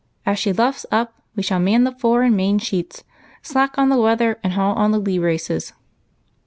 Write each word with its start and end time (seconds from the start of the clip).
As 0.25 0.39
she 0.39 0.51
luffs 0.51 0.83
up 0.91 1.13
we 1.35 1.43
shall 1.43 1.59
man 1.59 1.83
the 1.83 1.91
fore 1.91 2.23
and 2.23 2.35
main 2.35 2.57
sheets, 2.57 3.03
slack 3.43 3.77
on 3.77 3.89
the 3.89 4.01
weather, 4.01 4.39
and 4.43 4.53
haul 4.53 4.73
on 4.73 4.89
the 4.89 4.97
lee 4.97 5.19
braces." 5.19 5.73